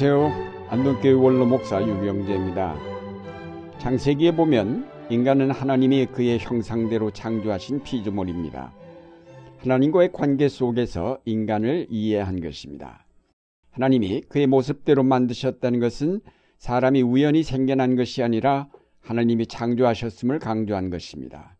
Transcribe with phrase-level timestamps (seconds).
[0.00, 0.68] 안녕하세요.
[0.68, 2.76] 안동교회 원로 목사 유경재입니다.
[3.80, 8.72] 창세기에 보면 인간은 하나님이 그의 형상대로 창조하신 피조물입니다.
[9.56, 13.06] 하나님과의 관계 속에서 인간을 이해한 것입니다.
[13.72, 16.20] 하나님이 그의 모습대로 만드셨다는 것은
[16.58, 18.68] 사람이 우연히 생겨난 것이 아니라
[19.00, 21.56] 하나님이 창조하셨음을 강조한 것입니다.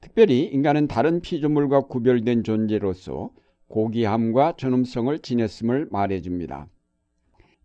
[0.00, 3.30] 특별히 인간은 다른 피조물과 구별된 존재로서
[3.66, 6.68] 고귀함과 전음성을 지녔음을 말해줍니다.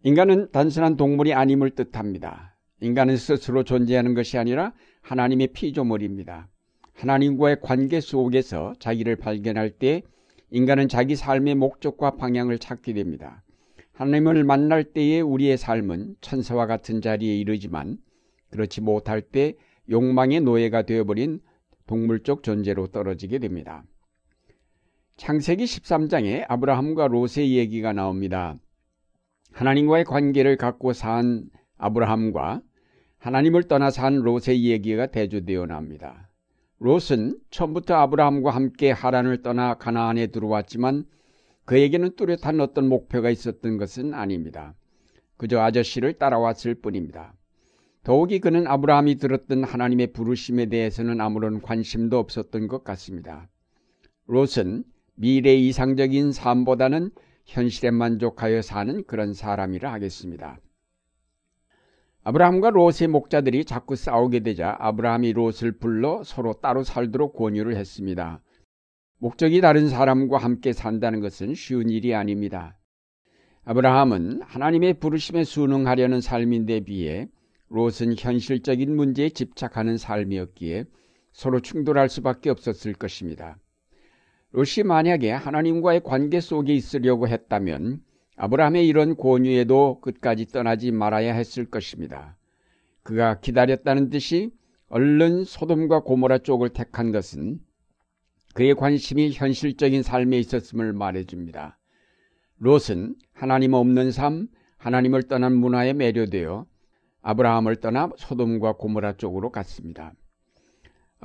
[0.05, 2.57] 인간은 단순한 동물이 아님을 뜻합니다.
[2.81, 6.49] 인간은 스스로 존재하는 것이 아니라 하나님의 피조물입니다.
[6.93, 10.03] 하나님과의 관계 속에서 자기를 발견할 때
[10.51, 13.43] 인간은 자기 삶의 목적과 방향을 찾게 됩니다.
[13.93, 17.97] 하나님을 만날 때에 우리의 삶은 천사와 같은 자리에 이르지만
[18.49, 19.55] 그렇지 못할 때
[19.89, 21.39] 욕망의 노예가 되어버린
[21.87, 23.85] 동물적 존재로 떨어지게 됩니다.
[25.15, 28.57] 창세기 13장에 아브라함과 롯의 얘기가 나옵니다.
[29.53, 31.45] 하나님과의 관계를 갖고 산
[31.77, 32.61] 아브라함과
[33.19, 36.29] 하나님을 떠나 산 롯의 얘기가 대조되어 납니다.
[36.79, 41.05] 롯은 처음부터 아브라함과 함께 하란을 떠나 가나안에 들어왔지만
[41.65, 44.75] 그에게는 뚜렷한 어떤 목표가 있었던 것은 아닙니다.
[45.37, 47.33] 그저 아저씨를 따라왔을 뿐입니다.
[48.03, 53.47] 더욱이 그는 아브라함이 들었던 하나님의 부르심에 대해서는 아무런 관심도 없었던 것 같습니다.
[54.25, 54.83] 롯은
[55.15, 57.11] 미래 이상적인 삶보다는
[57.45, 60.59] 현실에 만족하여 사는 그런 사람이라 하겠습니다.
[62.23, 68.41] 아브라함과 롯의 목자들이 자꾸 싸우게 되자 아브라함이 롯을 불러 서로 따로 살도록 권유를 했습니다.
[69.17, 72.77] 목적이 다른 사람과 함께 산다는 것은 쉬운 일이 아닙니다.
[73.65, 77.27] 아브라함은 하나님의 부르심에 순응하려는 삶인데 비해
[77.69, 80.85] 롯은 현실적인 문제에 집착하는 삶이었기에
[81.31, 83.57] 서로 충돌할 수밖에 없었을 것입니다.
[84.53, 88.01] 롯이 만약에 하나님과의 관계 속에 있으려고 했다면
[88.35, 92.37] 아브라함의 이런 권유에도 끝까지 떠나지 말아야 했을 것입니다.
[93.01, 94.51] 그가 기다렸다는 듯이
[94.89, 97.59] 얼른 소돔과 고모라 쪽을 택한 것은
[98.53, 101.79] 그의 관심이 현실적인 삶에 있었음을 말해줍니다.
[102.59, 104.47] 롯은 하나님 없는 삶,
[104.77, 106.67] 하나님을 떠난 문화에 매료되어
[107.23, 110.13] 아브라함을 떠나 소돔과 고모라 쪽으로 갔습니다.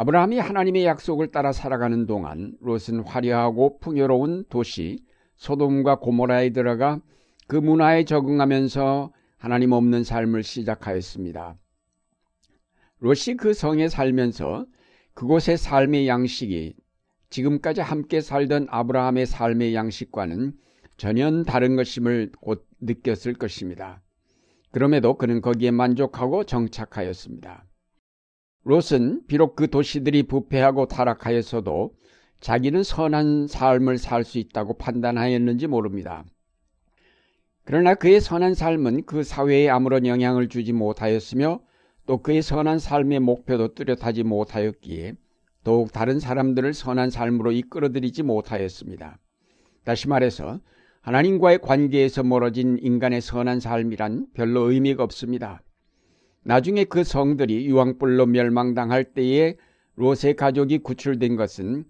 [0.00, 5.00] 아브라함이 하나님의 약속을 따라 살아가는 동안 롯은 화려하고 풍요로운 도시
[5.34, 7.00] 소돔과 고모라에 들어가
[7.48, 11.56] 그 문화에 적응하면서 하나님 없는 삶을 시작하였습니다.
[13.00, 14.66] 롯이 그 성에 살면서
[15.14, 16.76] 그곳의 삶의 양식이
[17.30, 20.52] 지금까지 함께 살던 아브라함의 삶의 양식과는
[20.96, 24.00] 전혀 다른 것임을 곧 느꼈을 것입니다.
[24.70, 27.64] 그럼에도 그는 거기에 만족하고 정착하였습니다.
[28.68, 31.94] 롯은 비록 그 도시들이 부패하고 타락하였어도
[32.40, 36.22] 자기는 선한 삶을 살 수 있다고 판단하였는지 모릅니다.
[37.64, 41.60] 그러나 그의 선한 삶은 그 사회에 아무런 영향을 주지 못하였으며
[42.04, 45.14] 또 그의 선한 삶의 목표도 뚜렷하지 못하였기에
[45.64, 49.18] 더욱 다른 사람들을 선한 삶으로 이끌어들이지 못하였습니다.
[49.84, 50.60] 다시 말해서
[51.00, 55.62] 하나님과의 관계에서 멀어진 인간의 선한 삶이란 별로 의미가 없습니다.
[56.44, 59.56] 나중에 그 성들이 유황불로 멸망당할 때에
[59.96, 61.84] 롯의 가족이 구출된 것은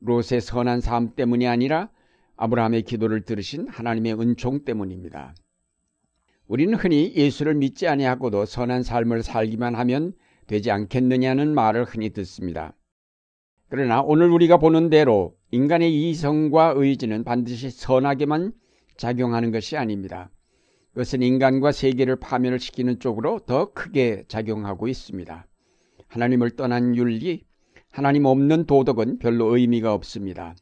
[0.00, 1.88] 롯의 선한 삶 때문이 아니라
[2.36, 5.34] 아브라함의 기도를 들으신 하나님의 은총 때문입니다.
[6.48, 10.12] 우리는 흔히 예수를 믿지 아니하고도 선한 삶을 살기만 하면
[10.46, 12.74] 되지 않겠느냐는 말을 흔히 듣습니다.
[13.68, 18.52] 그러나 오늘 우리가 보는 대로 인간의 이성과 의지는 반드시 선하게만
[18.96, 20.30] 작용하는 것이 아닙니다.
[20.92, 25.46] 그것은 인간과 세계를 파멸을 시키는 쪽으로 더 크게 작용하고 있습니다.
[26.08, 27.44] 하나님을 떠난 윤리,
[27.90, 30.54] 하나님 없는 도덕은 별로 의미가 없습니다.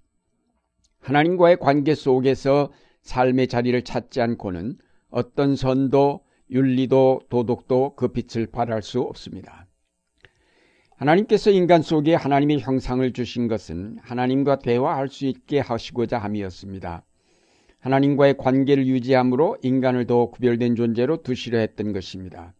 [1.00, 4.78] 하나님과의 관계 속에서 삶의 자리를 찾지 않고는
[5.10, 6.20] 어떤 선도,
[6.50, 9.66] 윤리도, 도덕도 그 빛을 발할 수 없습니다.
[10.97, 17.04] 하나님께서 인간 속에 하나님의 형상을 주신 것은 하나님과 대화할 수 있게 하시고자 함이었습니다.
[17.80, 22.54] 하나님과의 관계를 유지함으로 인간을 더 구별된 존재로 두시려 했던 것입니다.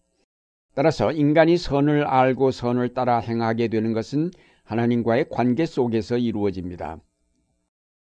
[0.75, 4.31] 따라서 인간이 선을 알고 선을 따라 행하게 되는 것은
[4.65, 6.99] 하나님과의 관계 속에서 이루어집니다.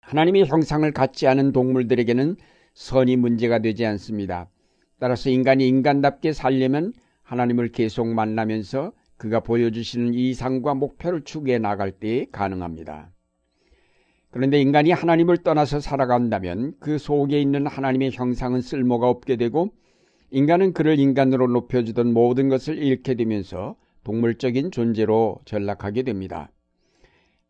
[0.00, 2.37] 하나님의 형상을 갖지 않은 동물들에게는
[2.75, 4.50] 선이 문제가 되지 않습니다.
[4.99, 13.13] 따라서 인간이 인간답게 살려면 하나님을 계속 만나면서 그가 보여주시는 이상과 목표를 추구해 나갈 때 가능합니다.
[14.34, 19.72] 그런데 인간이 하나님을 떠나서 살아간다면 그 속에 있는 하나님의 형상은 쓸모가 없게 되고
[20.32, 26.50] 인간은 그를 인간으로 높여주던 모든 것을 잃게 되면서 동물적인 존재로 전락하게 됩니다.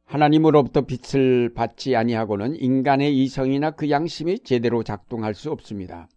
[0.04, 6.10] 하나님으로부터 빛을 받지 아니하고는 인간의 이성이나 그 양심이 제대로 작동할 수 없습니다.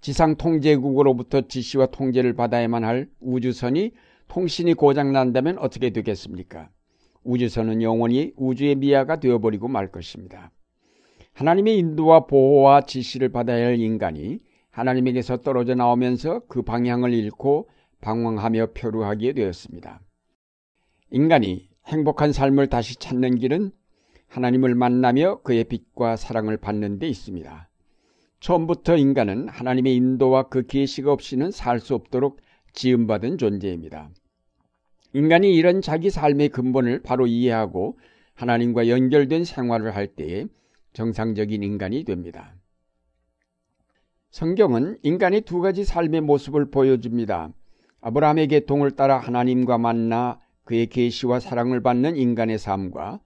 [0.00, 3.92] 지상 통제국으로부터 지시와 통제를 받아야만 할 우주선이
[4.26, 6.70] 통신이 고장 난다면 어떻게 되겠습니까?
[7.24, 10.50] 우주선은 영원히 우주의 미아가 되어버리고 말 것입니다.
[11.34, 14.40] 하나님의 인도와 보호와 지시를 받아야 할 인간이
[14.70, 17.68] 하나님에게서 떨어져 나오면서 그 방향을 잃고
[18.00, 20.00] 방황하며 표류하게 되었습니다.
[21.10, 23.70] 인간이 행복한 삶을 다시 찾는 길은
[24.28, 27.68] 하나님을 만나며 그의 빛과 사랑을 받는 데 있습니다.
[28.40, 32.40] 처음부터 인간은 하나님의 인도와 그 계시가 없이는 살 수 없도록
[32.72, 34.10] 지음받은 존재입니다.
[35.14, 37.98] 인간이 이런 자기 삶의 근본을 바로 이해하고
[38.34, 40.46] 하나님과 연결된 생활을 할 때에
[40.94, 42.54] 정상적인 인간이 됩니다.
[44.30, 47.50] 성경은 인간의 두 가지 삶의 모습을 보여줍니다.
[48.00, 53.20] 아브라함의 계통을 따라 하나님과 만나 그의 계시와 사랑을 받는 인간의 삶과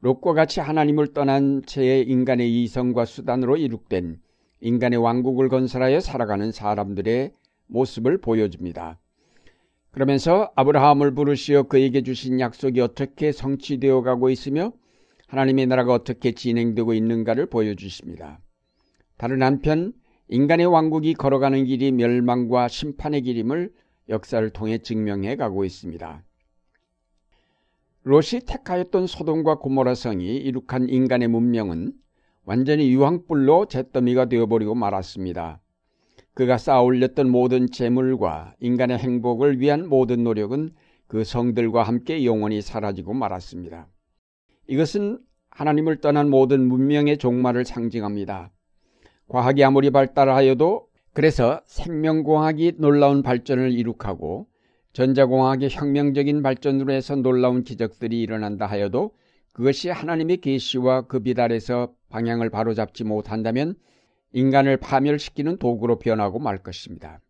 [0.00, 4.20] 롯과 같이 하나님을 떠난 채의 인간의 이성과 수단으로 이룩된
[4.60, 7.32] 인간의 왕국을 건설하여 살아가는 사람들의
[7.66, 8.98] 모습을 보여줍니다.
[9.96, 14.74] 그러면서 아브라함을 부르시어 그에게 주신 약속이 어떻게 성취되어 가고 있으며
[15.26, 18.38] 하나님의 나라가 어떻게 진행되고 있는가를 보여주십니다.
[19.16, 19.94] 다른 한편
[20.28, 23.72] 인간의 왕국이 걸어가는 길이 멸망과 심판의 길임을
[24.10, 26.22] 역사를 통해 증명해 가고 있습니다.
[28.02, 31.94] 롯이 택하였던 소돔과 고모라 성이 이룩한 인간의 문명은
[32.44, 35.62] 완전히 유황불로 잿더미가 되어버리고 말았습니다.
[36.36, 40.74] 그가 쌓아올렸던 모든 재물과 인간의 행복을 위한 모든 노력은
[41.06, 43.88] 그 성들과 함께 영원히 사라지고 말았습니다.
[44.68, 45.18] 이것은
[45.48, 48.50] 하나님을 떠난 모든 문명의 종말을 상징합니다.
[49.28, 54.46] 과학이 아무리 발달하여도 그래서 생명공학이 놀라운 발전을 이룩하고
[54.92, 59.12] 전자공학의 혁명적인 발전으로 해서 놀라운 기적들이 일어난다 하여도
[59.54, 63.76] 그것이 하나님의 계시와 그 비달에서 방향을 바로잡지 못한다면
[64.36, 67.22] 인간을 파멸시키는 도구로 변하고 말 것입니다.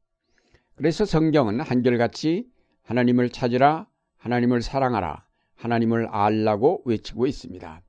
[0.74, 2.48] 그래서 성경은 한결같이
[2.82, 3.86] 하나님을 찾으라,
[4.16, 5.24] 하나님을 사랑하라,
[5.54, 7.80] 하나님을 알라고 외치고 있습니다.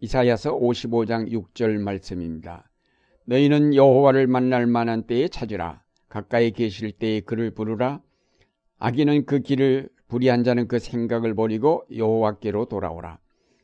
[0.00, 2.70] 이사야서 55장 6절 말씀입니다.
[3.24, 5.82] 너희는 여호와를 만날 만한 때에 찾으라.
[6.10, 8.02] 가까이 계실 때에 그를 부르라.
[8.78, 13.18] 악인은 그 길을 불의한 자는 그 생각을 버리고 여호와께로 돌아오라.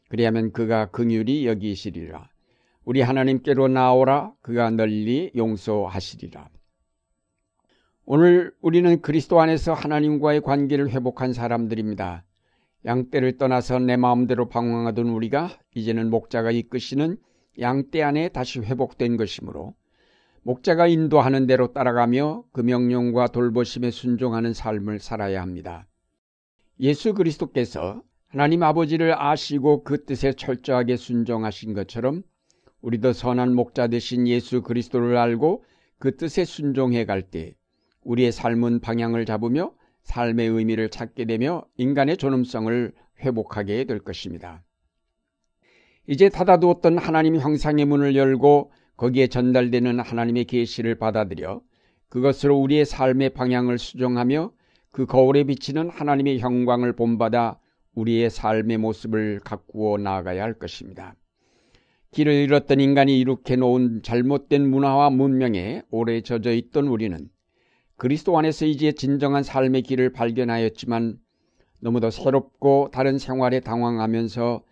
[0.08, 2.29] 그리하면 그가 긍휼히 여기시리라.
[2.90, 4.32] 우리 하나님께로 나오라.
[4.42, 6.48] 그가 널리 용서하시리라.
[8.04, 12.24] 오늘 우리는 그리스도 안에서 하나님과의 관계를 회복한 사람들입니다.
[12.84, 17.16] 양떼를 떠나서 내 마음대로 방황하던 우리가 이제는 목자가 이끄시는
[17.60, 19.76] 양떼 안에 다시 회복된 것이므로
[20.42, 25.86] 목자가 인도하는 대로 따라가며 그 명령과 돌보심에 순종하는 삶을 살아야 합니다.
[26.80, 32.24] 예수 그리스도께서 하나님 아버지를 아시고 그 뜻에 철저하게 순종하신 것처럼
[32.82, 35.64] 우리도 선한 목자 되신 예수 그리스도를 알고
[35.98, 37.54] 그 뜻에 순종해 갈 때
[38.02, 39.72] 우리의 삶은 방향을 잡으며
[40.02, 44.64] 삶의 의미를 찾게 되며 인간의 존엄성을 회복하게 될 것입니다.
[46.06, 51.62] 이제 닫아두었던 하나님 형상의 문을 열고 거기에 전달되는 하나님의 계시를 받아들여
[52.08, 54.52] 그것으로 우리의 삶의 방향을 수정하며
[54.90, 57.60] 그 거울에 비치는 하나님의 영광을 본받아
[57.94, 61.14] 우리의 삶의 모습을 가꾸어 나아가야 할 것입니다.
[62.12, 67.28] 길을 잃었던 인간이 이룩해 놓은 잘못된 문화와 문명에 오래 젖어 있던 우리는
[67.96, 71.20] 그리스도 안에서 이제 진정한 삶의 길을 발견하였지만
[71.80, 74.62] 너무도 새롭고 다른 생활에 당황하면서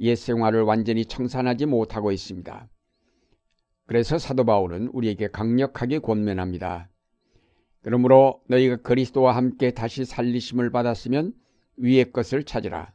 [0.00, 2.68] 옛 생활을 완전히 청산하지 못하고 있습니다.
[3.86, 6.88] 그래서 사도 바울은 우리에게 강력하게 권면합니다.
[7.82, 11.34] 그러므로 너희가 그리스도와 함께 다시 살리심을 받았으면
[11.76, 12.94] 위의 것을 찾으라.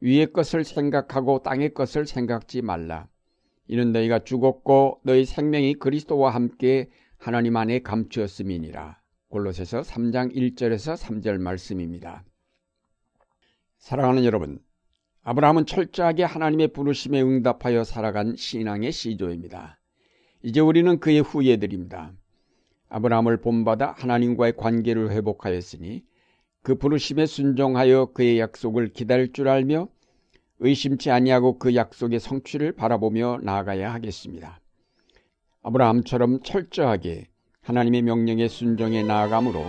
[0.00, 3.08] 위의 것을 생각하고 땅의 것을 생각지 말라.
[3.70, 8.98] 이는 너희가 죽었고 너희 생명이 그리스도와 함께 하나님 안에 감추었음이니라.
[9.28, 12.24] 골로새서 3장 1절에서 3절 말씀입니다.
[13.78, 14.58] 사랑하는 여러분,
[15.22, 19.78] 아브라함은 철저하게 하나님의 부르심에 응답하여 살아간 신앙의 시조입니다.
[20.42, 22.12] 이제 우리는 그의 후예들입니다.
[22.88, 26.02] 아브라함을 본받아 하나님과의 관계를 회복하였으니
[26.64, 29.86] 그 부르심에 순종하여 그의 약속을 기다릴 줄 알며
[30.60, 34.60] 의심치 아니하고 그 약속의 성취를 바라보며 나아가야 하겠습니다.
[35.62, 37.28] 아브라함처럼 철저하게
[37.62, 39.64] 하나님의 명령에 순종해 나아가므로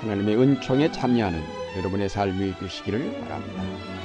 [0.00, 1.40] 하나님의 은총에 참여하는
[1.78, 3.99] 여러분의 삶이 되시기를 바랍니다.